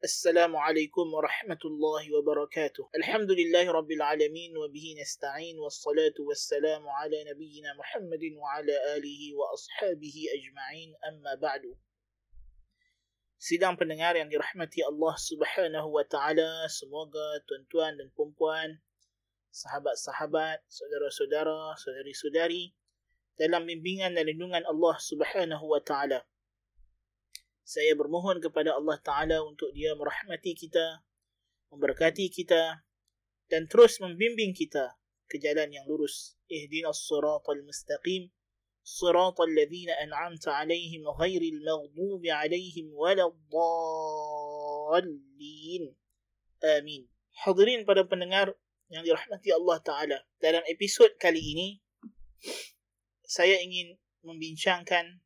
[0.00, 7.74] السلام عليكم ورحمة الله وبركاته الحمد لله رب العالمين وبه نستعين والصلاة والسلام على نبينا
[7.76, 11.76] محمد وعلى آله وأصحابه أجمعين أما بعد
[13.36, 18.80] Sidang pendengar yang dirahmati Allah Subhanahu wa taala, semoga tuan-tuan dan puan-puan,
[19.52, 22.72] sahabat-sahabat, saudara-saudara, saudari-saudari
[23.36, 26.24] dalam bimbingan dan lindungan Allah Subhanahu wa taala.
[27.62, 31.04] Saya bermohon kepada Allah Ta'ala untuk dia merahmati kita,
[31.70, 32.82] memberkati kita
[33.50, 34.98] dan terus membimbing kita
[35.30, 36.34] ke jalan yang lurus.
[36.50, 38.30] Ihdina suratul mustaqim,
[38.82, 43.34] suratul ladhina an'amta alaihim ghairil maghdubi alaihim waladhalin.
[46.60, 47.06] Amin.
[47.46, 48.58] Hadirin para pendengar
[48.90, 50.18] yang dirahmati Allah Ta'ala.
[50.42, 51.78] Dalam episod kali ini,
[53.22, 53.94] saya ingin
[54.26, 55.22] membincangkan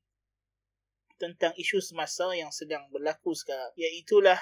[1.25, 4.37] tentang isu semasa yang sedang berlaku sekarang Iaitulah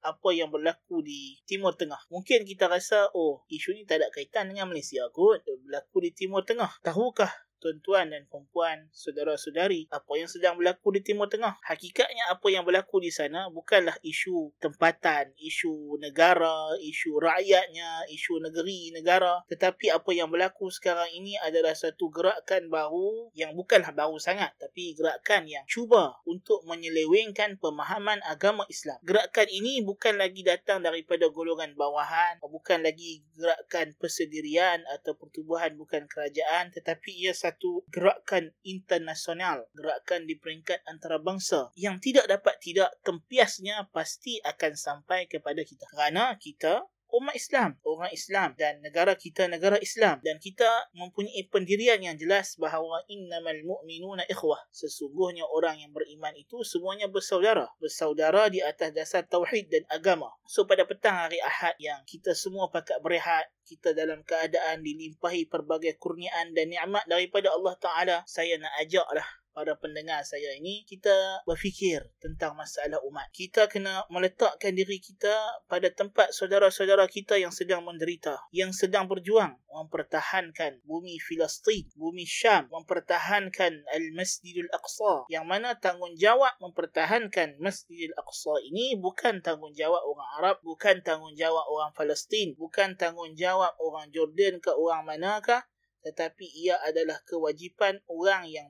[0.00, 2.00] apa yang berlaku di Timur Tengah.
[2.08, 5.44] Mungkin kita rasa, oh, isu ni tak ada kaitan dengan Malaysia kot.
[5.44, 6.80] Berlaku di Timur Tengah.
[6.80, 7.28] Tahukah
[7.62, 11.62] tuan-tuan dan puan-puan, saudara-saudari, apa yang sedang berlaku di Timur Tengah.
[11.62, 18.90] Hakikatnya apa yang berlaku di sana bukanlah isu tempatan, isu negara, isu rakyatnya, isu negeri,
[18.90, 19.46] negara.
[19.46, 24.98] Tetapi apa yang berlaku sekarang ini adalah satu gerakan baru yang bukanlah baru sangat, tapi
[24.98, 28.98] gerakan yang cuba untuk menyelewengkan pemahaman agama Islam.
[29.06, 36.08] Gerakan ini bukan lagi datang daripada golongan bawahan, bukan lagi gerakan persendirian atau pertubuhan bukan
[36.08, 42.88] kerajaan, tetapi ia satu satu gerakan internasional, gerakan di peringkat antarabangsa yang tidak dapat tidak
[43.04, 45.84] tempiasnya pasti akan sampai kepada kita.
[45.92, 52.00] Kerana kita umat Islam, orang Islam dan negara kita negara Islam dan kita mempunyai pendirian
[52.00, 54.60] yang jelas bahawa innamal mu'minuna ikhwah.
[54.72, 60.32] Sesungguhnya orang yang beriman itu semuanya bersaudara, bersaudara di atas dasar tauhid dan agama.
[60.48, 66.00] So pada petang hari Ahad yang kita semua pakat berehat, kita dalam keadaan dilimpahi pelbagai
[66.00, 72.08] kurniaan dan nikmat daripada Allah Taala, saya nak ajaklah para pendengar saya ini kita berfikir
[72.18, 73.28] tentang masalah umat.
[73.32, 79.56] Kita kena meletakkan diri kita pada tempat saudara-saudara kita yang sedang menderita, yang sedang berjuang
[79.72, 88.96] mempertahankan bumi Filistin, bumi Syam, mempertahankan Al-Masjidil Aqsa yang mana tanggungjawab mempertahankan Masjidil Aqsa ini
[89.00, 95.64] bukan tanggungjawab orang Arab, bukan tanggungjawab orang Palestin, bukan tanggungjawab orang Jordan ke orang manakah
[96.02, 98.68] tetapi ia adalah kewajipan orang yang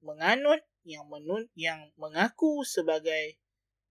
[0.00, 3.36] menganut yang menun yang mengaku sebagai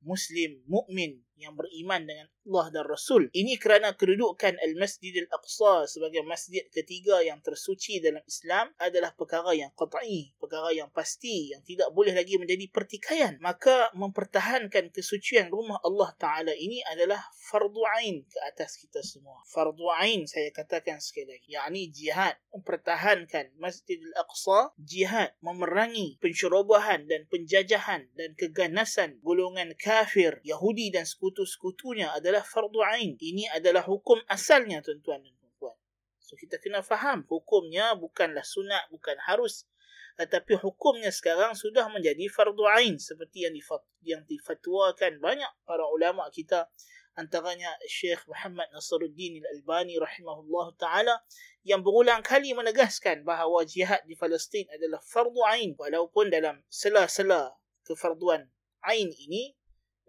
[0.02, 3.32] muslim mukmin yang beriman dengan Allah dan Rasul.
[3.32, 9.72] Ini kerana kedudukan Al-Masjid Al-Aqsa sebagai masjid ketiga yang tersuci dalam Islam adalah perkara yang
[9.78, 13.40] qat'i, perkara yang pasti yang tidak boleh lagi menjadi pertikaian.
[13.40, 19.40] Maka mempertahankan kesucian rumah Allah Taala ini adalah fardu ain ke atas kita semua.
[19.48, 27.30] Fardu ain saya katakan sekali lagi, yakni jihad mempertahankan Masjid Al-Aqsa, jihad memerangi pencerobohan dan
[27.30, 33.14] penjajahan dan keganasan golongan kafir Yahudi dan sekutu sekutu-sekutunya adalah fardu ain.
[33.22, 35.78] Ini adalah hukum asalnya tuan-tuan dan puan-puan.
[36.18, 39.70] So kita kena faham hukumnya bukanlah sunat, bukan harus
[40.20, 46.28] tetapi hukumnya sekarang sudah menjadi fardu ain seperti yang difat yang difatwakan banyak para ulama
[46.28, 46.68] kita
[47.16, 51.24] antaranya Syekh Muhammad Nasruddin Al-Albani rahimahullah taala
[51.64, 57.56] yang berulang kali menegaskan bahawa jihad di Palestin adalah fardu ain walaupun dalam sela-sela
[57.88, 58.44] kefarduan
[58.84, 59.56] ain ini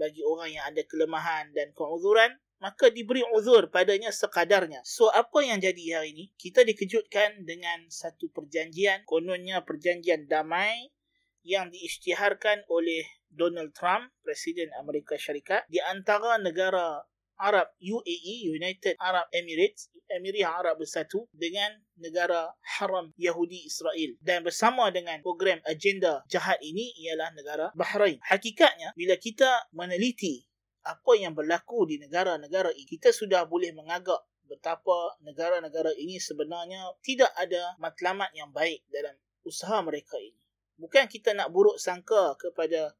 [0.01, 4.85] bagi orang yang ada kelemahan dan keuzuran maka diberi uzur padanya sekadarnya.
[4.85, 6.25] So apa yang jadi hari ini?
[6.37, 10.93] Kita dikejutkan dengan satu perjanjian, kononnya perjanjian damai
[11.41, 17.01] yang diisytiharkan oleh Donald Trump, Presiden Amerika Syarikat di antara negara
[17.41, 24.93] Arab UAE United Arab Emirates Emirat Arab Bersatu dengan negara haram Yahudi Israel dan bersama
[24.93, 28.21] dengan program agenda jahat ini ialah negara Bahrain.
[28.29, 30.45] Hakikatnya bila kita meneliti
[30.85, 34.21] apa yang berlaku di negara-negara ini kita sudah boleh mengagak
[34.51, 39.15] betapa negara-negara ini sebenarnya tidak ada matlamat yang baik dalam
[39.47, 40.43] usaha mereka ini.
[40.81, 42.97] Bukan kita nak buruk sangka kepada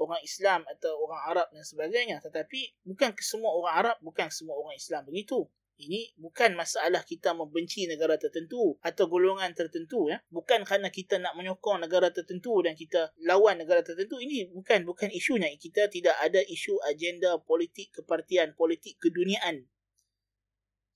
[0.00, 2.24] orang Islam atau orang Arab dan sebagainya.
[2.24, 5.44] Tetapi bukan semua orang Arab bukan semua orang Islam begitu.
[5.80, 10.20] Ini bukan masalah kita membenci negara tertentu atau golongan tertentu ya.
[10.28, 14.20] Bukan kerana kita nak menyokong negara tertentu dan kita lawan negara tertentu.
[14.20, 15.48] Ini bukan bukan isunya.
[15.56, 19.64] Kita tidak ada isu agenda politik kepartian politik keduniaan.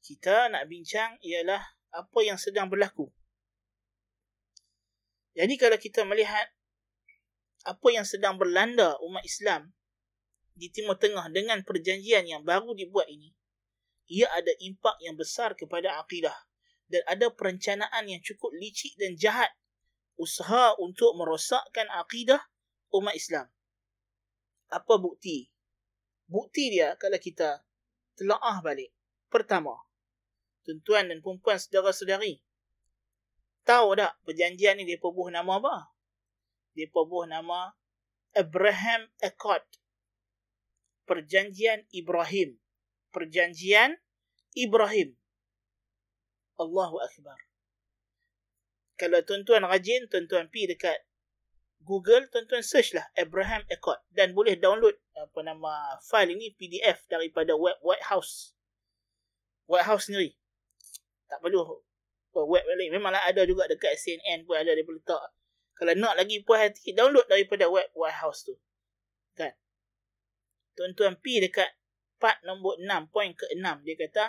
[0.04, 1.64] Kita nak bincang ialah
[1.96, 3.08] apa yang sedang berlaku.
[5.32, 6.46] Jadi kalau kita melihat
[7.64, 9.72] apa yang sedang berlanda umat Islam
[10.54, 13.32] di Timur Tengah dengan perjanjian yang baru dibuat ini,
[14.06, 16.36] ia ada impak yang besar kepada akidah
[16.92, 19.50] dan ada perencanaan yang cukup licik dan jahat
[20.20, 22.38] usaha untuk merosakkan akidah
[22.94, 23.48] umat Islam.
[24.70, 25.48] Apa bukti?
[26.28, 27.64] Bukti dia kalau kita
[28.14, 28.92] telaah balik.
[29.32, 29.74] Pertama,
[30.62, 32.38] tuan-tuan dan perempuan saudara-saudari,
[33.66, 35.93] tahu tak perjanjian ni dia bubuh nama apa?
[36.74, 37.72] Dia bubuh nama
[38.34, 39.62] Abraham Accord.
[41.06, 42.58] Perjanjian Ibrahim.
[43.14, 44.02] Perjanjian
[44.58, 45.14] Ibrahim.
[46.58, 47.38] Allahu Akbar.
[48.94, 51.02] Kalau tuan-tuan rajin, tuan-tuan pi dekat
[51.82, 57.58] Google, tuan-tuan search lah Abraham Accord dan boleh download apa nama file ini PDF daripada
[57.58, 58.56] web White House.
[59.68, 60.32] White House sendiri.
[61.28, 61.84] Tak perlu
[62.34, 62.90] web lain.
[62.94, 65.22] Memanglah ada juga dekat CNN pun ada dia letak.
[65.84, 68.56] Kalau nak lagi puas hati, download daripada web White House tu.
[69.36, 69.52] Kan?
[70.80, 71.76] Tuan-tuan pi dekat
[72.16, 73.84] part nombor 6, point ke-6.
[73.84, 74.24] Dia kata,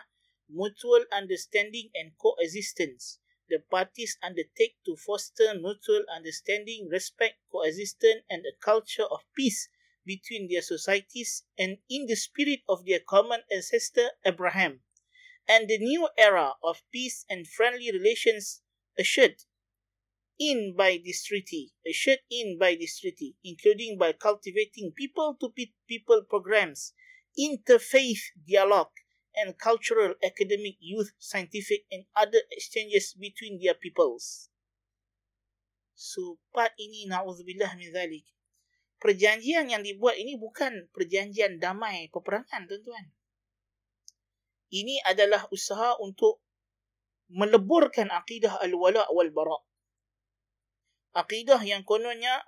[0.51, 3.23] mutual understanding and coexistence.
[3.47, 9.71] The parties undertake to foster mutual understanding, respect, coexistence, and a culture of peace
[10.03, 14.83] between their societies and in the spirit of their common ancestor Abraham.
[15.47, 18.59] And the new era of peace and friendly relations
[18.99, 19.39] assured
[20.39, 25.53] in by this treaty, assured in by this treaty, including by cultivating people to
[25.87, 26.93] people programs,
[27.39, 28.91] interfaith dialogue,
[29.35, 34.49] and cultural, academic, youth, scientific, and other exchanges between their peoples.
[35.95, 38.27] So, part ini, na'udzubillah min zalik.
[38.99, 43.11] Perjanjian yang dibuat ini bukan perjanjian damai peperangan, tuan-tuan.
[44.71, 46.43] Ini adalah usaha untuk
[47.31, 49.74] meleburkan akidah al-wala' wal-bara'
[51.15, 52.43] akidah yang kononnya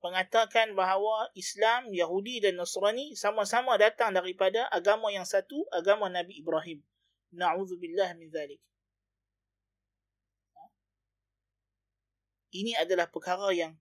[0.00, 6.80] mengatakan bahawa Islam, Yahudi dan Nasrani sama-sama datang daripada agama yang satu, agama Nabi Ibrahim.
[7.36, 8.62] Na'udzubillah min zalik.
[12.50, 13.78] Ini adalah perkara yang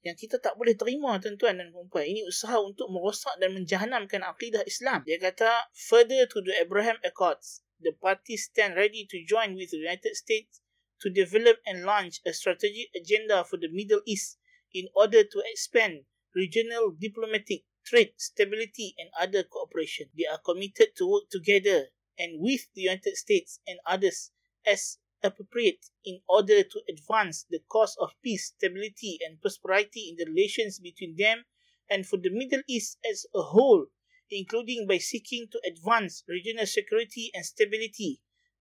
[0.00, 4.64] yang kita tak boleh terima tuan-tuan dan puan Ini usaha untuk merosak dan menjahanamkan akidah
[4.64, 5.04] Islam.
[5.04, 9.76] Dia kata, further to the Abraham Accords, the parties stand ready to join with the
[9.76, 10.59] United States
[11.00, 14.38] to develop and launch a strategic agenda for the Middle East
[14.72, 16.04] in order to expand
[16.34, 20.08] regional diplomatic, trade, stability, and other cooperation.
[20.16, 21.86] They are committed to work together
[22.18, 24.30] and with the United States and others
[24.66, 30.30] as appropriate in order to advance the cause of peace, stability, and prosperity in the
[30.30, 31.44] relations between them
[31.90, 33.86] and for the Middle East as a whole,
[34.30, 38.20] including by seeking to advance regional security and stability,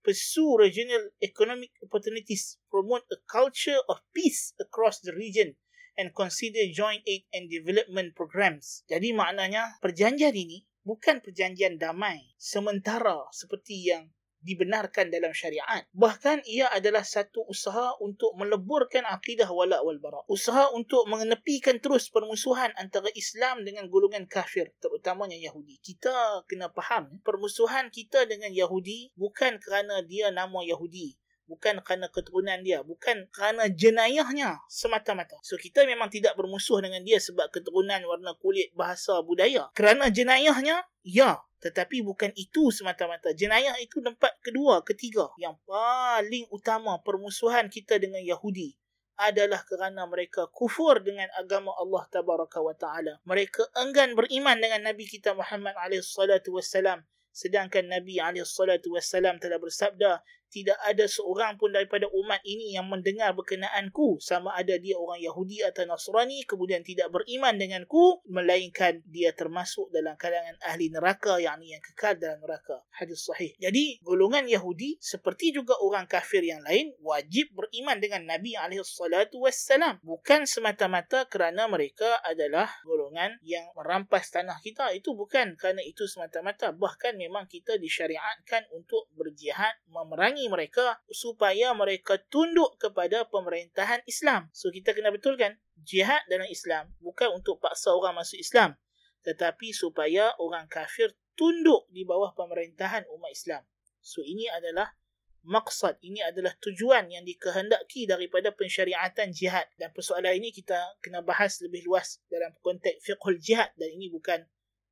[0.09, 5.53] pursue regional economic opportunities, promote a culture of peace across the region,
[6.01, 8.81] and consider joint aid and development programs.
[8.89, 14.09] Jadi maknanya perjanjian ini bukan perjanjian damai sementara seperti yang
[14.39, 15.83] dibenarkan dalam syariat.
[15.91, 20.24] Bahkan ia adalah satu usaha untuk meleburkan akidah wala' wal bara'.
[20.31, 25.80] Usaha untuk mengenepikan terus permusuhan antara Islam dengan golongan kafir, terutamanya Yahudi.
[25.83, 31.19] Kita kena faham, permusuhan kita dengan Yahudi bukan kerana dia nama Yahudi
[31.50, 37.18] bukan kerana keturunan dia bukan kerana jenayahnya semata-mata so kita memang tidak bermusuh dengan dia
[37.18, 43.36] sebab keturunan warna kulit bahasa budaya kerana jenayahnya ya tetapi bukan itu semata-mata.
[43.36, 45.27] Jenayah itu tempat kedua ketiga.
[45.36, 48.79] Yang paling utama permusuhan kita dengan Yahudi
[49.19, 53.19] adalah kerana mereka kufur dengan agama Allah tabaraka wa taala.
[53.27, 59.38] Mereka enggan beriman dengan nabi kita Muhammad alaihi salatu wasallam sedangkan nabi alaihi salatu wasallam
[59.38, 64.18] telah bersabda tidak ada seorang pun daripada umat ini yang mendengar berkenaanku.
[64.18, 70.18] Sama ada dia orang Yahudi atau Nasrani kemudian tidak beriman denganku melainkan dia termasuk dalam
[70.18, 72.82] kalangan ahli neraka yakni yang kekal dalam neraka.
[72.94, 73.53] Hadis sahih.
[73.62, 80.01] Jadi golongan Yahudi seperti juga orang kafir yang lain wajib beriman dengan Nabi alaihissalatu wassalam
[80.01, 84.89] bukan semata-mata kerana mereka adalah golongan yang merampas tanah kita.
[84.96, 86.72] Itu bukan kerana itu semata-mata.
[86.74, 94.48] Bahkan memang kita disyariatkan untuk berjihad memerangi memerangi mereka supaya mereka tunduk kepada pemerintahan Islam.
[94.55, 98.79] So kita kena betulkan jihad dalam Islam bukan untuk paksa orang masuk Islam
[99.19, 103.67] tetapi supaya orang kafir tunduk di bawah pemerintahan umat Islam.
[104.00, 104.96] So ini adalah
[105.43, 111.60] maksud, ini adalah tujuan yang dikehendaki daripada pensyariatan jihad dan persoalan ini kita kena bahas
[111.60, 114.48] lebih luas dalam konteks fiqhul jihad dan ini bukan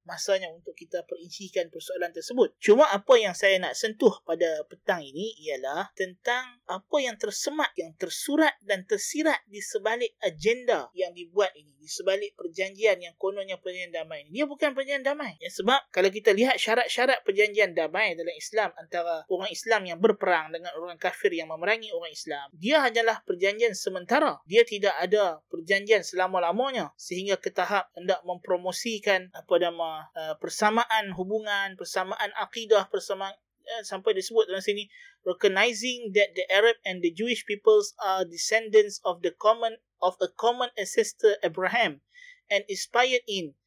[0.08, 2.56] masanya untuk kita perincikan persoalan tersebut.
[2.64, 7.92] Cuma apa yang saya nak sentuh pada petang ini ialah tentang apa yang tersemat, yang
[8.00, 13.92] tersurat dan tersirat di sebalik agenda yang dibuat ini, di sebalik perjanjian yang kononnya perjanjian
[13.92, 14.24] damai.
[14.32, 15.36] Dia bukan perjanjian damai.
[15.44, 20.56] Ya, sebab kalau kita lihat syarat-syarat perjanjian damai dalam Islam antara orang Islam yang berperang
[20.56, 24.40] dengan orang kafir yang memerangi orang Islam, dia hanyalah perjanjian sementara.
[24.48, 31.80] Dia tidak ada perjanjian selama-lamanya sehingga ke tahap hendak mempromosikan apa nama uh, persamaan hubungan,
[31.80, 33.34] persamaan akidah, persamaan
[33.68, 34.88] uh, sampai disebut dalam sini
[35.28, 40.30] recognizing that the Arab and the Jewish peoples are descendants of the common of a
[40.40, 42.00] common ancestor Abraham
[42.48, 43.58] and inspired in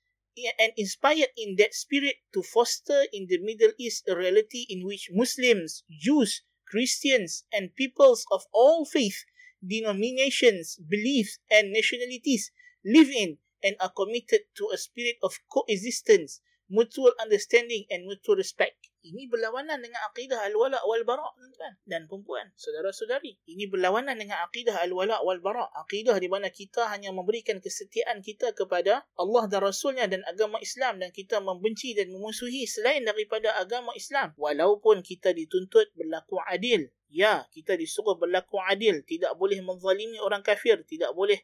[0.41, 5.11] and inspired in that spirit to foster in the Middle East a reality in which
[5.13, 9.27] Muslims, Jews, Christians, and peoples of all faith,
[9.61, 12.53] denominations, beliefs, and nationalities
[12.87, 16.41] live in and are committed to a spirit of coexistence
[16.71, 18.79] mutual understanding and mutual respect.
[19.01, 21.25] Ini berlawanan dengan akidah al-wala wal bara
[21.57, 23.43] tuan dan perempuan, saudara-saudari.
[23.49, 28.53] Ini berlawanan dengan akidah al-wala wal bara, akidah di mana kita hanya memberikan kesetiaan kita
[28.53, 33.91] kepada Allah dan Rasulnya dan agama Islam dan kita membenci dan memusuhi selain daripada agama
[33.97, 34.37] Islam.
[34.37, 36.93] Walaupun kita dituntut berlaku adil.
[37.11, 41.43] Ya, kita disuruh berlaku adil, tidak boleh menzalimi orang kafir, tidak boleh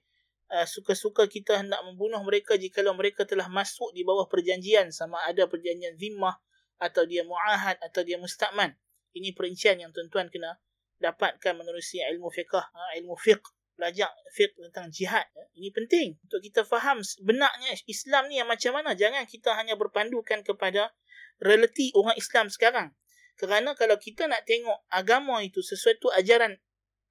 [0.53, 5.47] uh, suka-suka kita hendak membunuh mereka jika mereka telah masuk di bawah perjanjian sama ada
[5.50, 6.38] perjanjian zimmah
[6.76, 8.76] atau dia muahad atau dia musta'man.
[9.17, 10.61] Ini perincian yang tuan-tuan kena
[11.00, 13.41] dapatkan menerusi ilmu fiqh, ha, ilmu fiqh,
[13.76, 15.25] belajar fiqh tentang jihad.
[15.33, 15.45] Ya.
[15.57, 18.93] Ini penting untuk kita faham benarnya Islam ni yang macam mana.
[18.93, 20.93] Jangan kita hanya berpandukan kepada
[21.41, 22.93] realiti orang Islam sekarang.
[23.37, 26.57] Kerana kalau kita nak tengok agama itu sesuatu ajaran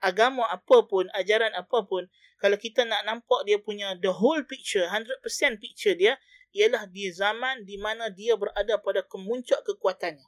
[0.05, 2.05] agama apa pun, ajaran apa pun,
[2.38, 6.21] kalau kita nak nampak dia punya the whole picture, 100% picture dia,
[6.53, 10.24] ialah di zaman di mana dia berada pada kemuncak kekuatannya.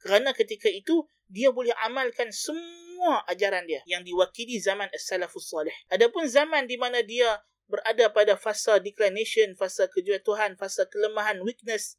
[0.00, 5.76] Kerana ketika itu, dia boleh amalkan semua ajaran dia yang diwakili zaman As-Salafus Salih.
[5.92, 7.38] Adapun zaman di mana dia
[7.70, 11.94] berada pada fasa declination, fasa kejatuhan, fasa kelemahan, weakness,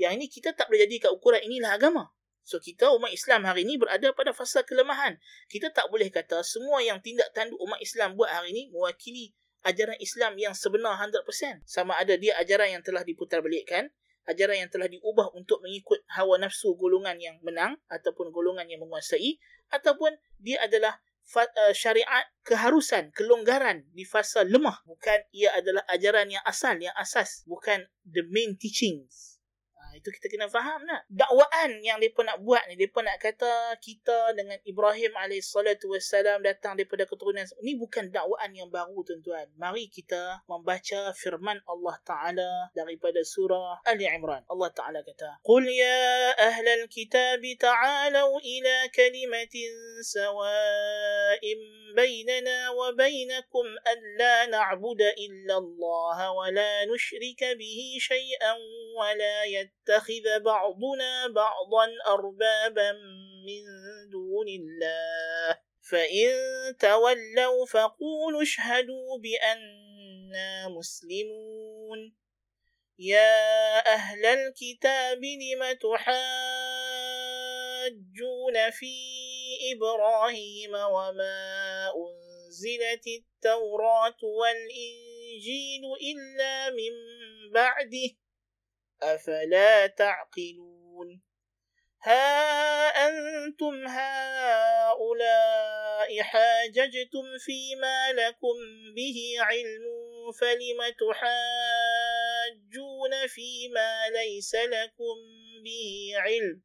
[0.00, 2.08] yang ini kita tak boleh jadikan ukuran inilah agama.
[2.42, 5.14] So kita umat Islam hari ini berada pada fasa kelemahan.
[5.46, 9.30] Kita tak boleh kata semua yang tindak tanduk umat Islam buat hari ini mewakili
[9.62, 11.62] ajaran Islam yang sebenar 100%.
[11.64, 13.94] Sama ada dia ajaran yang telah diputar balikkan,
[14.26, 19.38] ajaran yang telah diubah untuk mengikut hawa nafsu golongan yang menang ataupun golongan yang menguasai
[19.70, 20.98] ataupun dia adalah
[21.38, 24.82] uh, syariat keharusan, kelonggaran di fasa lemah.
[24.82, 27.46] Bukan ia adalah ajaran yang asal, yang asas.
[27.46, 29.31] Bukan the main teachings
[29.92, 31.04] Ah, itu kita kena faham lah.
[31.12, 35.52] Dakwaan yang mereka nak buat ni, mereka nak kata kita dengan Ibrahim AS
[36.40, 37.44] datang daripada keturunan.
[37.60, 39.52] Ini bukan dakwaan yang baru tuan-tuan.
[39.60, 44.40] Mari kita membaca firman Allah Ta'ala daripada surah Ali Imran.
[44.48, 51.60] Allah Ta'ala kata, Qul ya ahlal kitab ta'alaw ila kalimatin sawa'im
[51.92, 58.56] bainana wa bainakum an la na'buda illa Allah wa la nushrika bihi shay'an
[58.96, 62.92] wa la yad يتخذ بعضنا بعضا أربابا
[63.46, 63.64] من
[64.10, 65.58] دون الله.
[65.90, 66.32] فإن
[66.78, 72.14] تولوا فقولوا اشهدوا بأننا مسلمون.
[72.98, 76.16] يا أهل الكتاب لم تحاجون
[78.70, 78.94] في
[79.72, 86.92] إبراهيم وما أنزلت التوراة والإنجيل إلا من
[87.52, 88.21] بعده؟
[89.02, 91.22] أفلا تعقلون؟
[92.02, 95.42] ها أنتم هؤلاء
[96.22, 98.56] حاججتم فيما لكم
[98.96, 99.82] به علم
[100.40, 101.92] فلم تحاجون
[103.28, 105.16] فيما ليس لكم
[105.64, 106.62] به علم؟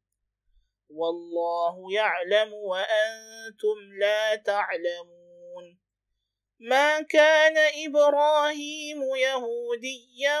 [0.90, 5.78] والله يعلم وأنتم لا تعلمون.
[6.60, 10.40] ما كان إبراهيم يهوديا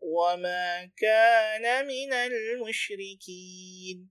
[0.00, 4.10] وما كان من المشركين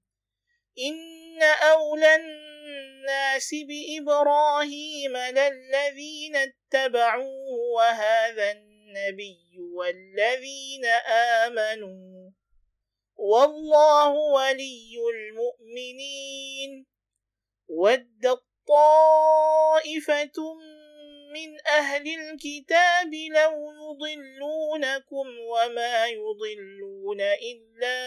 [0.79, 10.86] إن أولى الناس بإبراهيم للذين اتبعوه وهذا النبي والذين
[11.46, 12.32] آمنوا
[13.15, 16.86] والله ولي المؤمنين
[17.67, 20.38] ودت طائفة
[21.37, 27.99] من أهل الكتاب لو يضلونكم وما يضلون إلا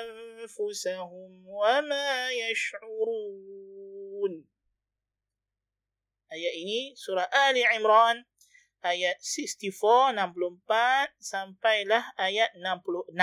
[0.00, 3.66] أنفسهم وما يشعرون
[6.26, 8.26] Ayat ini surah Ali Imran
[8.82, 13.14] ayat 64, 64 sampailah ayat 66.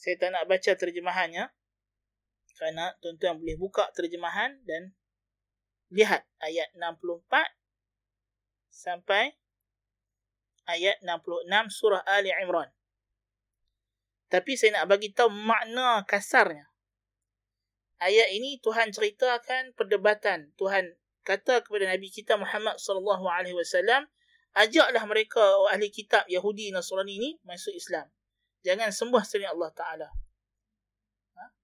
[0.00, 1.52] Saya tak nak baca terjemahannya
[2.56, 4.96] kerana tuan-tuan boleh buka terjemahan dan
[5.91, 7.27] lihat ayat 64
[8.71, 9.35] sampai
[10.65, 12.71] ayat 66 surah Ali Imran.
[14.31, 16.71] Tapi saya nak bagi tahu makna kasarnya.
[17.99, 20.55] Ayat ini Tuhan ceritakan perdebatan.
[20.55, 20.95] Tuhan
[21.27, 24.07] kata kepada Nabi kita Muhammad sallallahu alaihi wasallam,
[24.55, 28.07] ajaklah mereka ahli kitab Yahudi Nasrani ini masuk Islam.
[28.63, 30.09] Jangan sembah selain Allah Taala.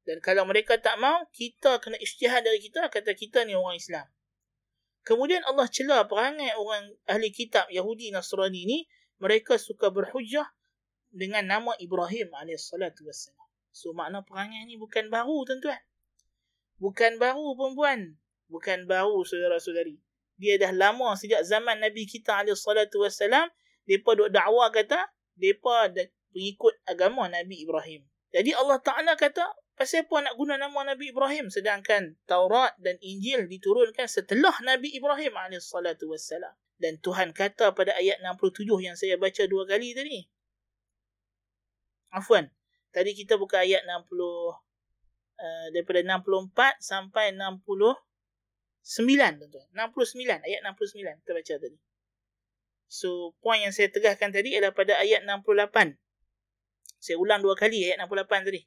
[0.08, 4.08] Dan kalau mereka tak mau, kita kena isytihad dari kita, kata kita ni orang Islam.
[5.08, 8.84] Kemudian Allah celah perangai orang ahli kitab Yahudi Nasrani ni,
[9.24, 10.44] mereka suka berhujah
[11.16, 12.76] dengan nama Ibrahim AS.
[13.72, 15.80] So makna perangai ni bukan baru tuan-tuan.
[16.84, 18.20] Bukan baru perempuan.
[18.52, 19.96] Bukan baru saudara-saudari.
[20.36, 22.68] Dia dah lama sejak zaman Nabi kita AS.
[22.68, 25.08] Mereka duk dakwa kata,
[25.40, 25.96] mereka
[26.36, 28.04] pengikut agama Nabi Ibrahim.
[28.36, 29.48] Jadi Allah Ta'ala kata,
[29.78, 35.38] Pasal apa nak guna nama Nabi Ibrahim sedangkan Taurat dan Injil diturunkan setelah Nabi Ibrahim
[35.38, 35.70] AS.
[36.82, 40.26] Dan Tuhan kata pada ayat 67 yang saya baca dua kali tadi.
[42.10, 42.50] Afwan.
[42.90, 44.58] Tadi kita buka ayat 60 uh,
[45.70, 48.02] daripada 64 sampai 69
[48.82, 49.68] tuan-tuan.
[49.78, 51.78] 69 ayat 69 kita baca tadi.
[52.90, 56.02] So point yang saya tegahkan tadi adalah pada ayat 68.
[56.98, 58.66] Saya ulang dua kali ayat 68 tadi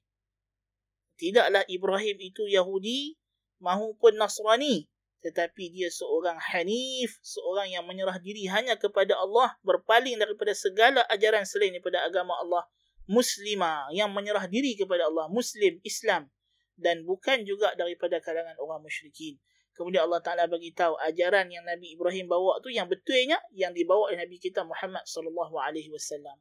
[1.21, 3.21] tidaklah Ibrahim itu Yahudi
[3.61, 4.89] mahupun Nasrani.
[5.21, 11.45] Tetapi dia seorang hanif seorang yang menyerah diri hanya kepada Allah berpaling daripada segala ajaran
[11.45, 12.65] selain daripada agama Allah.
[13.05, 16.33] Muslimah yang menyerah diri kepada Allah muslim Islam.
[16.81, 19.37] Dan bukan juga daripada kalangan orang musyrikin.
[19.77, 24.09] Kemudian Allah Taala bagi tahu ajaran yang Nabi Ibrahim bawa tu yang betulnya yang dibawa
[24.09, 26.37] oleh Nabi kita Muhammad sallallahu alaihi wasallam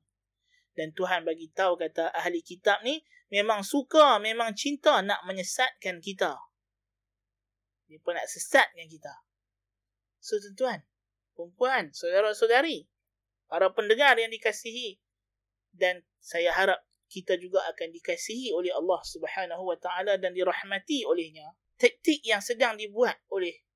[0.80, 6.40] dan Tuhan bagi tahu kata ahli kitab ni memang suka, memang cinta nak menyesatkan kita.
[7.92, 9.12] Dia pun nak sesatkan kita.
[10.24, 10.88] So tuan-tuan,
[11.36, 12.88] perempuan, saudara-saudari,
[13.52, 15.04] para pendengar yang dikasihi
[15.76, 16.80] dan saya harap
[17.12, 21.60] kita juga akan dikasihi oleh Allah Subhanahu Wa Taala dan dirahmati olehnya.
[21.76, 23.68] Taktik yang sedang dibuat oleh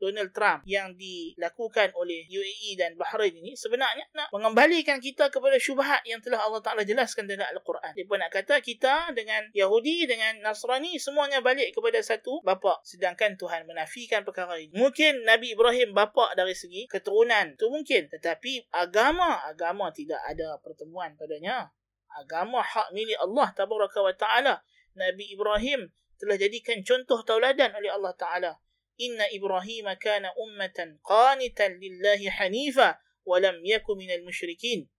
[0.00, 6.00] Donald Trump yang dilakukan oleh UAE dan Bahrain ini sebenarnya nak mengembalikan kita kepada syubhat
[6.08, 7.92] yang telah Allah Ta'ala jelaskan dalam Al-Quran.
[7.92, 12.80] Dia pun nak kata kita dengan Yahudi, dengan Nasrani semuanya balik kepada satu bapa.
[12.80, 14.72] Sedangkan Tuhan menafikan perkara ini.
[14.72, 17.60] Mungkin Nabi Ibrahim bapa dari segi keturunan.
[17.60, 18.08] Itu mungkin.
[18.08, 21.68] Tetapi agama, agama tidak ada pertemuan padanya.
[22.16, 24.54] Agama hak milik Allah Tabaraka wa Ta'ala.
[24.96, 28.52] Nabi Ibrahim telah jadikan contoh tauladan oleh Allah Ta'ala.
[29.00, 34.92] Inna Ibrahim kana ummatan qanitan lillahi hanifa wa lam yakun minal musyrikin.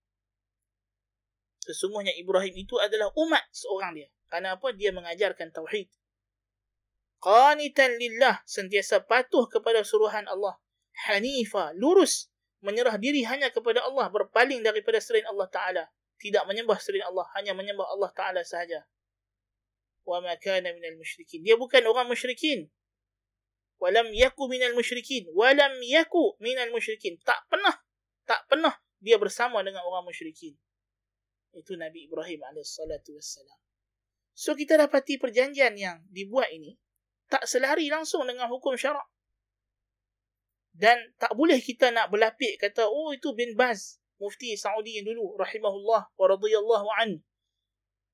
[1.61, 4.09] Sesungguhnya Ibrahim itu adalah umat seorang dia.
[4.25, 4.73] Karena apa?
[4.73, 5.85] Dia mengajarkan tauhid.
[7.21, 10.57] Qanitan lillah, sentiasa patuh kepada suruhan Allah.
[11.05, 12.33] Hanifa, lurus,
[12.65, 15.83] menyerah diri hanya kepada Allah, berpaling daripada selain Allah Ta'ala.
[16.17, 18.89] Tidak menyembah selain Allah, hanya menyembah Allah Ta'ala sahaja.
[20.01, 21.45] Wa ma kana minal musyrikin.
[21.45, 22.73] Dia bukan orang musyrikin
[23.81, 25.25] walam yaku minal musyrikin.
[25.33, 27.17] Walam yaku minal musyrikin.
[27.25, 27.73] Tak pernah.
[28.29, 30.53] Tak pernah dia bersama dengan orang musyrikin.
[31.51, 33.57] Itu Nabi Ibrahim alaihissalatu wassalam.
[34.37, 36.77] So kita dapati perjanjian yang dibuat ini
[37.27, 39.03] tak selari langsung dengan hukum syarak.
[40.71, 45.35] Dan tak boleh kita nak berlapik kata oh itu bin Baz mufti Saudi yang dulu
[45.35, 47.19] rahimahullah wa radhiyallahu an.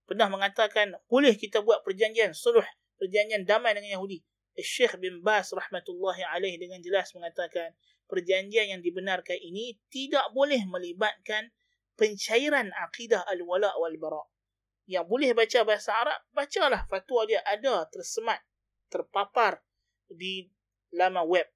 [0.08, 2.66] Pernah mengatakan boleh kita buat perjanjian suluh
[2.98, 4.24] perjanjian damai dengan Yahudi
[4.58, 7.78] Syekh bin Bas rahmatullahi alaih dengan jelas mengatakan
[8.10, 11.54] perjanjian yang dibenarkan ini tidak boleh melibatkan
[11.98, 14.24] pencairan akidah al-wala wal bara.
[14.88, 18.40] Yang boleh baca bahasa Arab, bacalah fatwa dia ada tersemat,
[18.88, 19.60] terpapar
[20.08, 20.48] di
[20.96, 21.48] laman web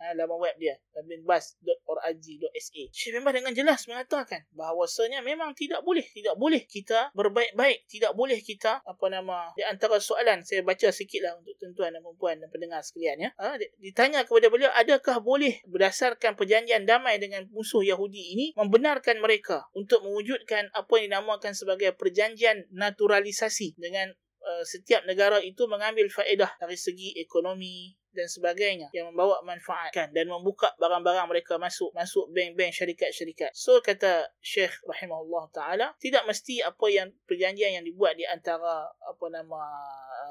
[0.00, 0.76] ha, laman web dia.
[0.96, 7.84] binbas.org.sa Syekh Bas dengan jelas mengatakan bahawasanya memang tidak boleh tidak boleh kita berbaik-baik.
[7.86, 12.36] Tidak boleh kita apa nama di antara soalan saya baca sikitlah untuk tuan-tuan dan puan
[12.40, 13.30] dan pendengar sekalian ya.
[13.36, 19.68] Ha, ditanya kepada beliau adakah boleh berdasarkan perjanjian damai dengan musuh Yahudi ini membenarkan mereka
[19.76, 24.12] untuk mewujudkan apa yang dinamakan sebagai perjanjian naturalisasi dengan
[24.46, 30.08] uh, setiap negara itu mengambil faedah dari segi ekonomi dan sebagainya yang membawa manfaat kan
[30.16, 33.52] dan membuka barang-barang mereka masuk masuk bank-bank syarikat-syarikat.
[33.52, 39.26] So kata Syekh rahimahullah taala tidak mesti apa yang perjanjian yang dibuat di antara apa
[39.28, 39.60] nama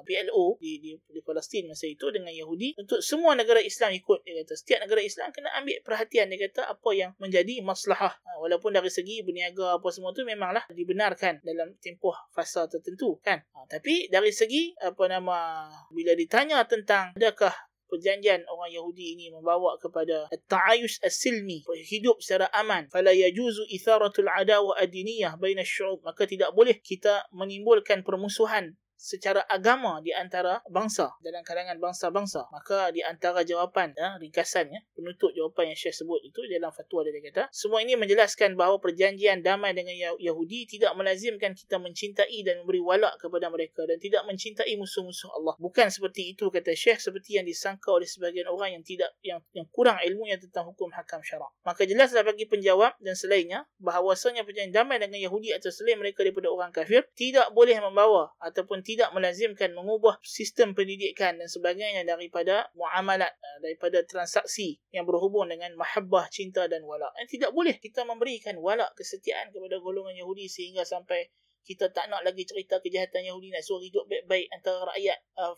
[0.04, 4.42] PLO di di, di Palestin masa itu dengan Yahudi untuk semua negara Islam ikut dia
[4.44, 4.54] kata.
[4.58, 8.12] Setiap negara Islam kena ambil perhatian dia kata apa yang menjadi maslahah.
[8.12, 13.46] Ha, walaupun dari segi berniaga apa semua tu memanglah dibenarkan dalam tempoh fasa tertentu kan.
[13.54, 17.54] Ha, tapi dari segi apa nama bila ditanya tentang adakah
[17.90, 22.90] perjanjian orang Yahudi ini membawa kepada ta'ayush as-silmi hidup secara aman.
[22.90, 26.02] Fala yajuzu itharatul adawa adiniyah baina syu'ub.
[26.06, 32.48] Maka tidak boleh kita menimbulkan permusuhan secara agama di antara bangsa dalam kalangan bangsa-bangsa.
[32.50, 37.04] Maka di antara jawapan ya, ringkasan ya, penutup jawapan yang Syekh sebut itu dalam fatwa
[37.04, 42.64] dia kata semua ini menjelaskan bahawa perjanjian damai dengan Yahudi tidak melazimkan kita mencintai dan
[42.64, 45.54] memberi walak kepada mereka dan tidak mencintai musuh-musuh Allah.
[45.60, 49.68] Bukan seperti itu kata Syekh seperti yang disangka oleh sebagian orang yang tidak yang, yang
[49.70, 51.52] kurang ilmunya tentang hukum hakam syarak.
[51.68, 56.48] Maka jelaslah bagi penjawab dan selainnya bahawasanya perjanjian damai dengan Yahudi atau selain mereka daripada
[56.48, 63.34] orang kafir tidak boleh membawa ataupun tidak melazimkan mengubah sistem pendidikan dan sebagainya daripada muamalat
[63.34, 67.10] eh, daripada transaksi yang berhubung dengan mahabbah cinta dan wala.
[67.18, 71.34] Dan tidak boleh kita memberikan wala kesetiaan kepada golongan Yahudi sehingga sampai
[71.66, 75.58] kita tak nak lagi cerita kejahatan Yahudi nak suruh hidup baik-baik antara rakyat uh,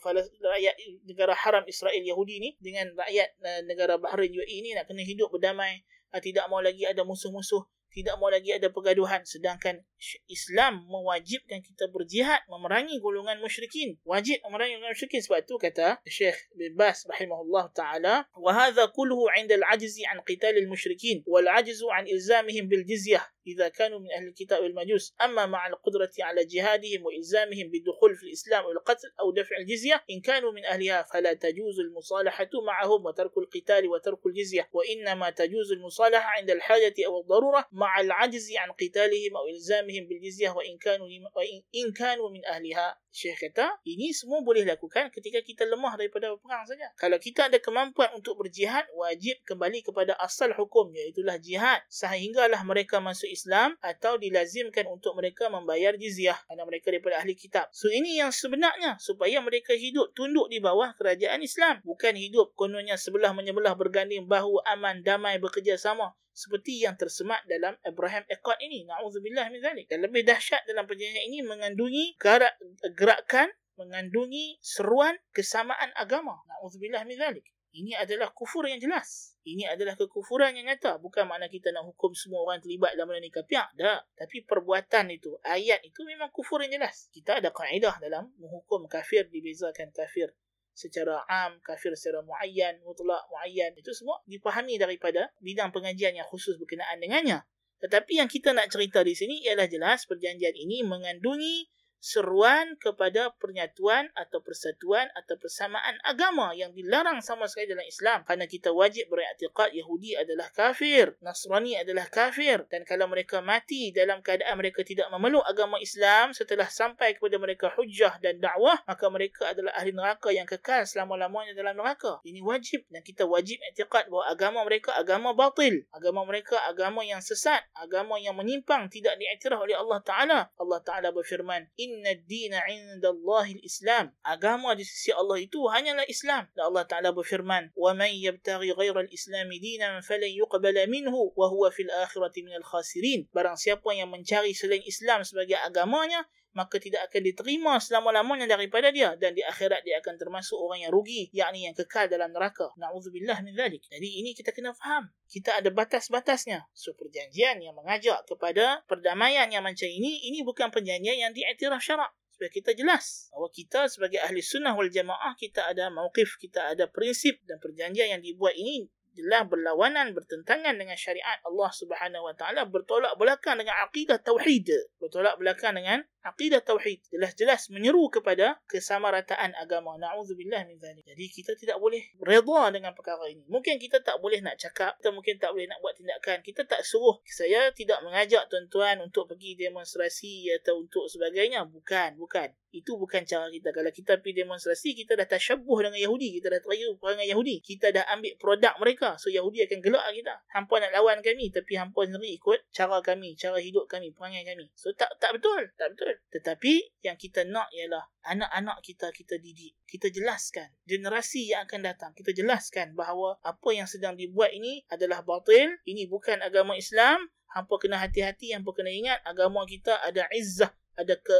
[0.56, 5.04] rakyat negara haram Israel Yahudi ni dengan rakyat uh, negara Bahrain UAE ni nak kena
[5.04, 5.84] hidup berdamai.
[6.08, 7.60] Uh, tidak mau lagi ada musuh-musuh
[7.98, 9.82] tidak mau lagi ada pergaduhan sedangkan
[10.30, 16.38] Islam mewajibkan kita berjihad memerangi golongan musyrikin wajib memerangi golongan musyrikin sebab itu kata Syekh
[16.54, 22.06] bin Bas rahimahullah taala wa hadha kulluhu 'inda al-'ajzi 'an qital al-musyrikin wal 'ajzu 'an
[22.06, 27.70] ilzamihim bil jizyah إذا كانوا من أهل الكتاب والمجوس أما مع القدرة على جهادهم وإلزامهم
[27.70, 33.06] بالدخول في الإسلام والقتل أو دفع الجزية إن كانوا من أهلها فلا تجوز المصالحة معهم
[33.06, 39.37] وترك القتال وترك الجزية وإنما تجوز المصالحة عند الحاجة أو الضرورة مع العجز عن قتالهم
[39.37, 45.13] أو إلزامهم بالجزية وإن كانوا وإن كانوا من أهلها Syekh kata, ini semua boleh lakukan
[45.13, 46.89] ketika kita lemah daripada perang saja.
[46.97, 51.85] Kalau kita ada kemampuan untuk berjihad, wajib kembali kepada asal hukum, iaitulah jihad.
[51.93, 57.69] Sehinggalah mereka masuk Islam atau dilazimkan untuk mereka membayar jizyah kerana mereka daripada ahli kitab.
[57.69, 61.85] So, ini yang sebenarnya supaya mereka hidup tunduk di bawah kerajaan Islam.
[61.85, 68.22] Bukan hidup kononnya sebelah menyebelah berganding bahu aman, damai, bekerjasama seperti yang tersemat dalam Abraham
[68.30, 68.86] Accord ini.
[68.86, 69.90] Na'udzubillah min zalik.
[69.90, 72.54] Dan lebih dahsyat dalam perjanjian ini mengandungi gerak,
[72.94, 76.38] gerakan, mengandungi seruan kesamaan agama.
[76.46, 77.46] Na'udzubillah min zalik.
[77.74, 79.36] Ini adalah kufur yang jelas.
[79.44, 80.96] Ini adalah kekufuran yang nyata.
[81.02, 83.76] Bukan makna kita nak hukum semua orang terlibat dalam benda ni kapiak.
[83.76, 84.00] Tak.
[84.16, 87.12] Tapi perbuatan itu, ayat itu memang kufur yang jelas.
[87.12, 90.32] Kita ada kaedah dalam menghukum kafir dibezakan kafir
[90.78, 93.74] secara am, kafir secara muayyan, mutlak muayyan.
[93.74, 97.42] Itu semua dipahami daripada bidang pengajian yang khusus berkenaan dengannya.
[97.82, 101.66] Tetapi yang kita nak cerita di sini ialah jelas perjanjian ini mengandungi
[101.98, 108.22] seruan kepada pernyatuan atau persatuan atau persamaan agama yang dilarang sama sekali dalam Islam.
[108.24, 112.64] Kerana kita wajib beriktikad Yahudi adalah kafir Nasrani adalah kafir.
[112.70, 117.68] Dan kalau mereka mati dalam keadaan mereka tidak memeluk agama Islam setelah sampai kepada mereka
[117.74, 122.22] hujah dan dakwah maka mereka adalah ahli neraka yang kekal selama-lamanya dalam neraka.
[122.24, 125.84] Ini wajib dan kita wajib iktikad bahawa agama mereka agama batil.
[125.92, 130.40] Agama mereka agama yang sesat agama yang menyimpang tidak diiktiraf oleh Allah Ta'ala.
[130.56, 134.12] Allah Ta'ala berfirman inna ad-dina 'inda al-Islam.
[134.20, 136.44] Agama di sisi Allah itu hanyalah Islam.
[136.52, 141.72] Dan Allah Taala berfirman, "Wa man yabtaghi ghayra al-Islam dinan falan yuqbala minhu wa huwa
[141.72, 147.22] fil akhirati minal khasirin." Barang siapa yang mencari selain Islam sebagai agamanya, maka tidak akan
[147.22, 149.14] diterima selama-lamanya daripada dia.
[149.14, 152.74] Dan di akhirat dia akan termasuk orang yang rugi yakni yang kekal dalam neraka.
[152.74, 155.06] Naudzubillah min zalik jadi ini kita kena faham.
[155.30, 156.66] Kita ada batas-batasnya.
[156.74, 162.10] So perjanjian yang mengajak kepada perdamaian yang macam ini ini bukan perjanjian yang diiktiraf syarak.
[162.34, 166.86] Supaya kita jelas bahawa kita sebagai ahli sunnah wal jamaah kita ada mauqif kita ada
[166.86, 168.86] prinsip dan perjanjian yang dibuat ini
[169.18, 174.70] jelas berlawanan bertentangan dengan syariat Allah Subhanahu wa taala bertolak belakang dengan akidah tauhid
[175.02, 179.96] bertolak belakang dengan akidah tauhid jelas-jelas menyeru kepada kesamarataan agama.
[179.96, 181.04] Naudzubillah min zalik.
[181.08, 183.48] Jadi kita tidak boleh redha dengan perkara ini.
[183.48, 186.44] Mungkin kita tak boleh nak cakap kita mungkin tak boleh nak buat tindakan.
[186.44, 187.24] Kita tak suruh.
[187.24, 191.64] Saya tidak mengajak tuan-tuan untuk pergi demonstrasi atau untuk sebagainya.
[191.64, 192.52] Bukan bukan.
[192.68, 193.72] Itu bukan cara kita.
[193.72, 196.36] Kalau kita pergi demonstrasi kita dah tasyabuh dengan Yahudi.
[196.36, 197.64] Kita dah teriu perangai Yahudi.
[197.64, 199.16] Kita dah ambil produk mereka.
[199.16, 200.34] So Yahudi akan gelak kita.
[200.52, 204.68] Hampa nak lawan kami tapi hampa sendiri ikut cara kami cara hidup kami perangai kami.
[204.76, 205.72] So tak tak betul.
[205.78, 209.78] Tak betul Tetapi yang kita nak ialah anak-anak kita kita didik.
[209.88, 212.10] Kita jelaskan generasi yang akan datang.
[212.12, 215.72] Kita jelaskan bahawa apa yang sedang dibuat ini adalah batil.
[215.88, 217.22] Ini bukan agama Islam.
[217.48, 220.68] Hampa kena hati-hati, hampa kena ingat agama kita ada izzah,
[221.00, 221.32] ada ke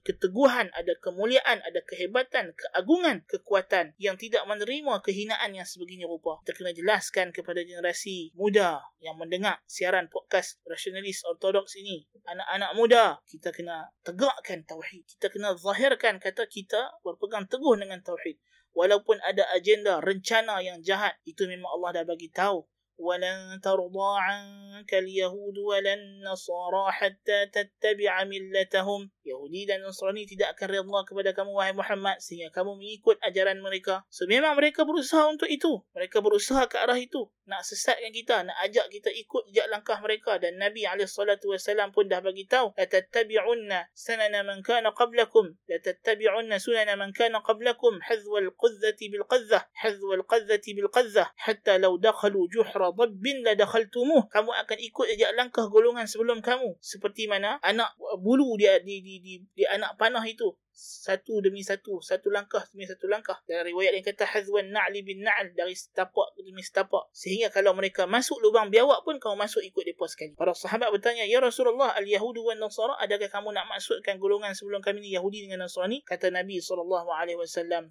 [0.00, 6.40] keteguhan, ada kemuliaan, ada kehebatan, keagungan, kekuatan yang tidak menerima kehinaan yang sebegini rupa.
[6.40, 12.08] Kita kena jelaskan kepada generasi muda yang mendengar siaran podcast rasionalis ortodoks ini.
[12.24, 15.04] Anak-anak muda, kita kena tegakkan tauhid.
[15.18, 18.40] Kita kena zahirkan kata kita berpegang teguh dengan tauhid.
[18.74, 22.66] Walaupun ada agenda, rencana yang jahat, itu memang Allah dah bagi tahu
[22.98, 30.99] ولن ترضى عنك اليهود ولا النصارى حتى تتبع ملتهم Yahudi dan Nasrani tidak akan redha
[31.05, 34.01] kepada kamu wahai Muhammad sehingga kamu mengikut ajaran mereka.
[34.09, 35.85] So memang mereka berusaha untuk itu.
[35.93, 37.29] Mereka berusaha ke arah itu.
[37.49, 40.37] Nak sesatkan kita, nak ajak kita ikut jejak langkah mereka.
[40.37, 45.57] Dan Nabi SAW pun dah bagi tahu la tattabi'unna sanana man kana qablakum.
[45.65, 47.97] La tattabi'unna sunana man kana qablakum.
[48.05, 54.77] Hadwa al-qazzati bil-qazzah hadwa al-qazzati bil-qazzah hatta law dakhalu juhra dabbin la dakhaltumuh kamu akan
[54.77, 56.77] ikut jejak langkah golongan sebelum kamu.
[56.79, 61.99] Seperti mana anak bulu dia di di di, di anak panah itu satu demi satu,
[61.99, 63.41] satu langkah demi satu langkah.
[63.45, 67.11] Dan riwayat yang kata hazwan na'li bin na'al dari setapak demi setapak.
[67.11, 70.31] Sehingga kalau mereka masuk lubang biawak pun kamu masuk ikut mereka sekali.
[70.39, 75.03] Para sahabat bertanya, Ya Rasulullah, al-Yahudu wa Nasara, adakah kamu nak masukkan golongan sebelum kami
[75.03, 76.01] ni Yahudi dengan Nasrani?
[76.07, 76.87] Kata Nabi SAW,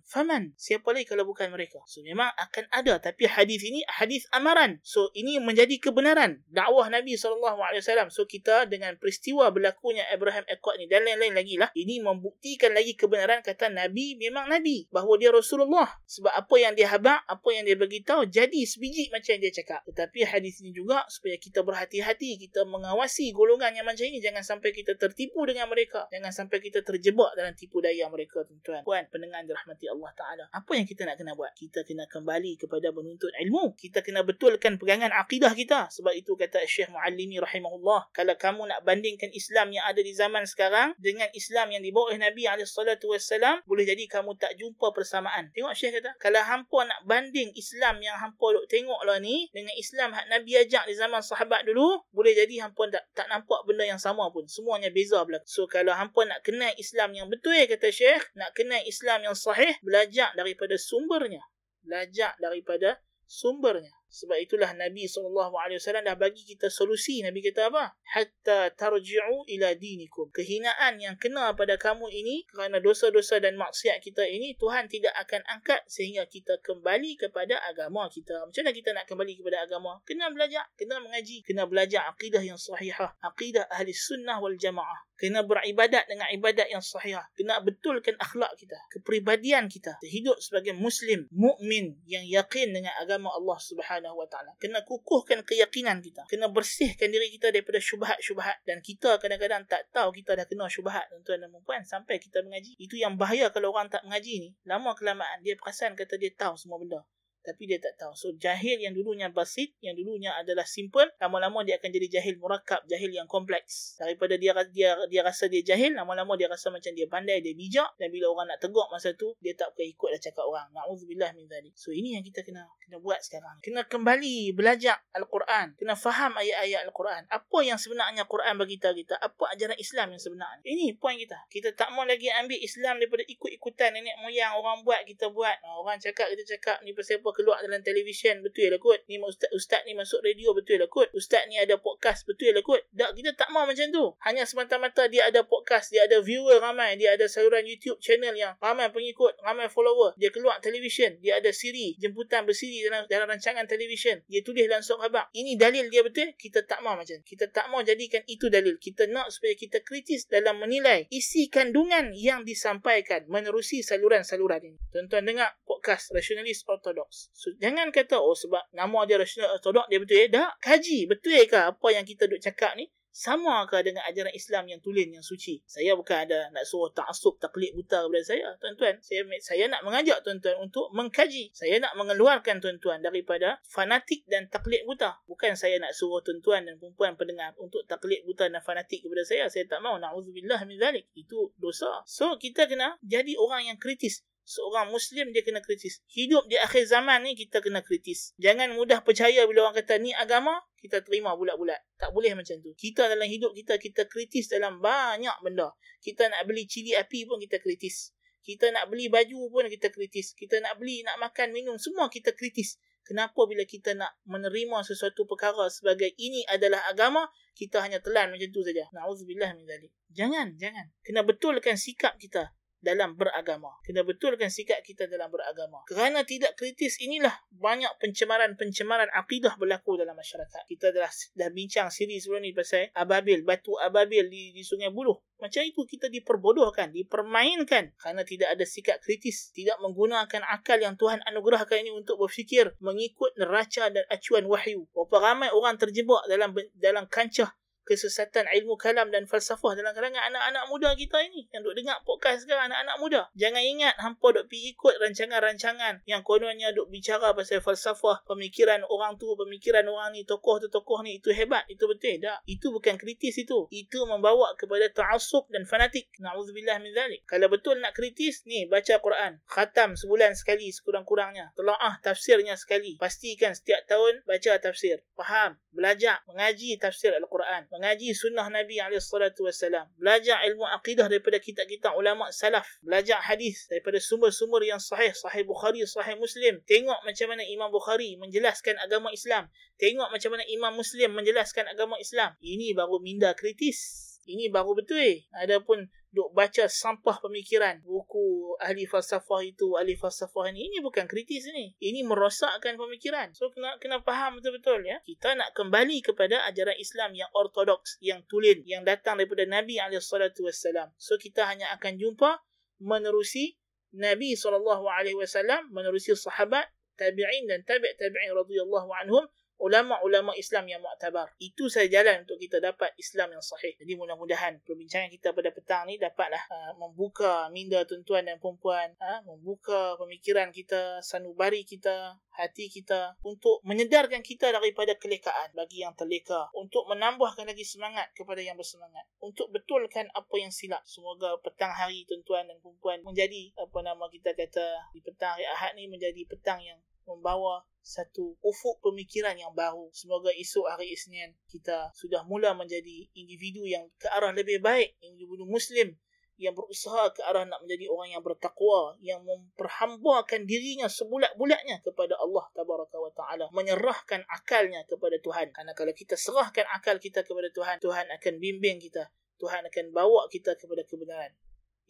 [0.08, 1.82] Faman, siapa lagi kalau bukan mereka?
[1.84, 4.80] So memang akan ada, tapi hadis ini hadis amaran.
[4.86, 8.08] So ini menjadi kebenaran dakwah Nabi SAW.
[8.08, 12.94] So kita dengan peristiwa berlakunya Abraham Aqad ni dan lain-lain lagi lah, ini membuktikan lagi
[12.94, 14.86] kebenaran kata Nabi memang Nabi.
[14.94, 15.90] Bahawa dia Rasulullah.
[16.06, 19.82] Sebab apa yang dia habak, apa yang dia beritahu jadi sebiji macam yang dia cakap.
[19.90, 24.22] Tetapi hadis ini juga supaya kita berhati-hati, kita mengawasi golongan yang macam ini.
[24.22, 26.06] Jangan sampai kita tertipu dengan mereka.
[26.14, 28.86] Jangan sampai kita terjebak dalam tipu daya mereka, tuan-tuan.
[28.86, 30.44] Puan, pendengar dirahmati Allah Ta'ala.
[30.54, 31.50] Apa yang kita nak kena buat?
[31.58, 33.74] Kita kena kembali kepada menuntut ilmu.
[33.74, 35.90] Kita kena betulkan pegangan akidah kita.
[35.90, 38.14] Sebab itu kata Syekh Muallimi rahimahullah.
[38.14, 42.20] Kalau kamu nak bandingkan Islam yang ada di zaman sekarang dengan Islam yang dibawa oleh
[42.20, 45.52] Nabi salatu wassalam boleh jadi kamu tak jumpa persamaan.
[45.52, 50.14] Tengok Syekh kata, kalau hampa nak banding Islam yang hampa duk tengoklah ni dengan Islam
[50.14, 54.00] hak Nabi ajak di zaman sahabat dulu, boleh jadi hampa tak, tak nampak benda yang
[54.00, 54.46] sama pun.
[54.48, 55.44] Semuanya beza belaka.
[55.44, 59.74] So kalau hampa nak kenal Islam yang betul kata Syekh, nak kenal Islam yang sahih,
[59.82, 61.42] belajar daripada sumbernya.
[61.82, 63.97] Belajar daripada sumbernya.
[64.08, 65.52] Sebab itulah Nabi SAW
[66.00, 67.20] dah bagi kita solusi.
[67.20, 67.92] Nabi kata apa?
[68.16, 70.32] Hatta tarji'u ila dinikum.
[70.32, 75.44] Kehinaan yang kena pada kamu ini kerana dosa-dosa dan maksiat kita ini Tuhan tidak akan
[75.48, 78.48] angkat sehingga kita kembali kepada agama kita.
[78.48, 80.00] Macam mana kita nak kembali kepada agama?
[80.08, 85.04] Kena belajar, kena mengaji, kena belajar akidah yang sahihah, akidah ahli sunnah wal jamaah.
[85.18, 87.26] Kena beribadat dengan ibadat yang sahihah.
[87.34, 89.98] Kena betulkan akhlak kita, kepribadian kita.
[89.98, 94.52] Hidup sebagai muslim, mukmin yang yakin dengan agama Allah Subhanahu Subhanahu Wa Taala.
[94.62, 96.22] Kena kukuhkan keyakinan kita.
[96.30, 101.10] Kena bersihkan diri kita daripada syubhat-syubhat dan kita kadang-kadang tak tahu kita dah kena syubhat
[101.26, 102.78] tuan dan puan sampai kita mengaji.
[102.78, 104.50] Itu yang bahaya kalau orang tak mengaji ni.
[104.62, 107.02] Lama kelamaan dia perasan kata dia tahu semua benda
[107.48, 108.12] tapi dia tak tahu.
[108.12, 112.84] So jahil yang dulunya basit, yang dulunya adalah simple, lama-lama dia akan jadi jahil murakab,
[112.84, 113.96] jahil yang kompleks.
[113.96, 117.96] Daripada dia dia dia rasa dia jahil, lama-lama dia rasa macam dia pandai, dia bijak
[117.96, 120.68] dan bila orang nak tegur masa tu, dia tak akan ikut dah cakap orang.
[120.76, 121.72] Nauzubillah min zalik.
[121.72, 123.64] So ini yang kita kena kena buat sekarang.
[123.64, 127.24] Kena kembali belajar Al-Quran, kena faham ayat-ayat Al-Quran.
[127.32, 129.14] Apa yang sebenarnya Quran bagi kita kita?
[129.18, 130.64] Apa ajaran Islam yang sebenarnya?
[130.68, 131.38] Ini poin kita.
[131.48, 135.56] Kita tak mau lagi ambil Islam daripada ikut-ikutan nenek moyang orang buat kita buat.
[135.80, 139.06] Orang cakap kita cakap ni pasal apa keluar dalam televisyen betul lah kot.
[139.06, 141.06] Ni ustaz ustaz ni masuk radio betul lah kot.
[141.14, 142.82] Ustaz ni ada podcast betul lah kot.
[142.90, 144.04] Tak kita tak mau macam tu.
[144.26, 148.58] Hanya semata-mata dia ada podcast dia ada viewer ramai dia ada saluran YouTube channel yang
[148.58, 150.18] ramai pengikut ramai follower.
[150.18, 154.26] Dia keluar televisyen dia ada siri jemputan bersiri dalam, dalam rancangan televisyen.
[154.26, 155.30] Dia tulis surat khabar.
[155.36, 156.34] Ini dalil dia betul?
[156.34, 158.80] Kita tak mau macam kita tak mau jadikan itu dalil.
[158.80, 164.78] Kita nak supaya kita kritis dalam menilai isi kandungan yang disampaikan menerusi saluran-saluran ini.
[164.90, 169.98] Tuan-tuan dengar podcast rasionalis ortodoks So, jangan kata, oh sebab nama dia rasional ortodok, dia
[169.98, 170.26] betul ya.
[170.30, 172.86] Dah kaji, betul ke apa yang kita duk cakap ni?
[173.18, 175.58] Sama ke dengan ajaran Islam yang tulen, yang suci?
[175.66, 178.54] Saya bukan ada nak suruh ta'asub, taklid buta kepada saya.
[178.62, 181.50] Tuan-tuan, saya saya nak mengajak tuan-tuan untuk mengkaji.
[181.50, 185.18] Saya nak mengeluarkan tuan-tuan daripada fanatik dan taklid buta.
[185.26, 189.50] Bukan saya nak suruh tuan-tuan dan perempuan pendengar untuk taklid buta dan fanatik kepada saya.
[189.50, 189.98] Saya tak mahu.
[189.98, 191.10] Na'udzubillah min zalik.
[191.18, 192.06] Itu dosa.
[192.06, 196.00] So, kita kena jadi orang yang kritis seorang Muslim dia kena kritis.
[196.08, 198.32] Hidup di akhir zaman ni kita kena kritis.
[198.40, 201.76] Jangan mudah percaya bila orang kata ni agama, kita terima bulat-bulat.
[202.00, 202.72] Tak boleh macam tu.
[202.72, 205.76] Kita dalam hidup kita, kita kritis dalam banyak benda.
[206.00, 208.16] Kita nak beli cili api pun kita kritis.
[208.40, 210.32] Kita nak beli baju pun kita kritis.
[210.32, 212.80] Kita nak beli, nak makan, minum, semua kita kritis.
[213.04, 218.48] Kenapa bila kita nak menerima sesuatu perkara sebagai ini adalah agama, kita hanya telan macam
[218.52, 218.84] tu saja.
[218.92, 219.92] Na'udzubillah min zalik.
[220.12, 220.92] Jangan, jangan.
[221.04, 223.74] Kena betulkan sikap kita dalam beragama.
[223.82, 225.82] Kena betulkan sikap kita dalam beragama.
[225.90, 230.62] Kerana tidak kritis inilah banyak pencemaran-pencemaran akidah berlaku dalam masyarakat.
[230.70, 235.22] Kita dah dah bincang siri sebelum ni pasal ababil, batu ababil di, di Sungai Buloh.
[235.38, 241.22] Macam itu kita diperbodohkan, dipermainkan kerana tidak ada sikap kritis, tidak menggunakan akal yang Tuhan
[241.30, 244.90] anugerahkan ini untuk berfikir mengikut neraca dan acuan wahyu.
[244.90, 247.54] Berapa ramai orang terjebak dalam dalam kancah
[247.88, 251.48] kesesatan ilmu kalam dan falsafah dalam kalangan anak-anak muda kita ini.
[251.48, 253.20] Yang duk dengar podcast sekarang anak-anak muda?
[253.32, 259.16] Jangan ingat hampa duk pergi ikut rancangan-rancangan yang kononnya duk bicara pasal falsafah pemikiran orang
[259.16, 261.16] tu pemikiran orang ni tokoh tu tokoh ni.
[261.16, 262.44] Itu hebat itu betul tak?
[262.44, 263.64] Itu bukan kritis itu.
[263.72, 266.12] Itu membawa kepada ta'assub dan fanatik.
[266.20, 267.24] Na'udzubillah min zalik.
[267.24, 269.40] Kalau betul nak kritis ni baca Quran.
[269.48, 271.56] Khatam sebulan sekali sekurang-kurangnya.
[271.56, 273.00] Telaah tafsirnya sekali.
[273.00, 275.00] Pastikan setiap tahun baca tafsir.
[275.16, 275.56] Faham?
[275.72, 279.86] Belajar mengaji tafsir al-Quran mengaji sunnah Nabi SAW.
[279.94, 282.66] Belajar ilmu akidah daripada kitab-kitab ulama salaf.
[282.82, 285.14] Belajar hadis daripada sumber-sumber yang sahih.
[285.14, 286.58] Sahih Bukhari, sahih Muslim.
[286.66, 289.46] Tengok macam mana Imam Bukhari menjelaskan agama Islam.
[289.78, 292.34] Tengok macam mana Imam Muslim menjelaskan agama Islam.
[292.42, 294.07] Ini baru minda kritis.
[294.28, 295.24] Ini baru betul.
[295.32, 301.48] Adapun duk baca sampah pemikiran buku ahli falsafah itu ahli falsafah ini ini bukan kritis
[301.48, 303.32] ini ini merosakkan pemikiran.
[303.32, 305.00] So kena kena faham betul-betul ya.
[305.00, 310.04] Kita nak kembali kepada ajaran Islam yang ortodoks yang tulen yang datang daripada Nabi alaihi
[310.04, 312.44] so kita hanya akan jumpa
[312.84, 313.56] menerusi
[313.96, 319.24] Nabi SAW menerusi sahabat tabi'in dan tabi' tabi'in radhiyallahu anhum
[319.58, 321.30] ulama-ulama Islam yang muktabar.
[321.42, 323.74] Itu saja jalan untuk kita dapat Islam yang sahih.
[323.76, 329.20] Jadi mudah-mudahan perbincangan kita pada petang ni dapatlah uh, membuka minda tuan-tuan dan puan-puan, uh,
[329.26, 336.46] membuka pemikiran kita, sanubari kita, hati kita untuk menyedarkan kita daripada kelekaan bagi yang terleka,
[336.54, 340.86] untuk menambahkan lagi semangat kepada yang bersemangat, untuk betulkan apa yang silap.
[340.86, 345.74] Semoga petang hari tuan-tuan dan puan-puan menjadi apa nama kita kata di petang hari Ahad
[345.74, 349.88] ni menjadi petang yang membawa satu ufuk pemikiran yang baru.
[349.96, 355.48] Semoga esok hari Isnin kita sudah mula menjadi individu yang ke arah lebih baik, individu
[355.48, 355.96] Muslim
[356.38, 362.46] yang berusaha ke arah nak menjadi orang yang bertakwa, yang memperhambakan dirinya sebulat-bulatnya kepada Allah
[362.54, 363.46] Tabaraka wa Ta'ala.
[363.50, 365.50] Menyerahkan akalnya kepada Tuhan.
[365.50, 369.10] Karena kalau kita serahkan akal kita kepada Tuhan, Tuhan akan bimbing kita.
[369.42, 371.34] Tuhan akan bawa kita kepada kebenaran.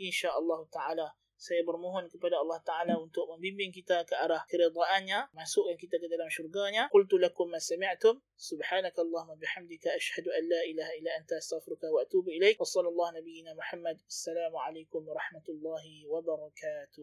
[0.01, 6.03] InsyaAllah Ta'ala saya bermohon kepada Allah Ta'ala untuk membimbing kita ke arah keridaannya, masukkan kita
[6.03, 6.91] ke dalam syurganya.
[6.91, 12.03] Qultu lakum ma sami'tum, subhanaka Allahumma bihamdika ashhadu an la ilaha illa anta astaghfiruka wa
[12.03, 12.59] atubu ilaik.
[12.59, 14.03] Wa sallallahu nabiyyina Muhammad.
[14.03, 16.97] Assalamualaikum warahmatullahi wabarakatuh.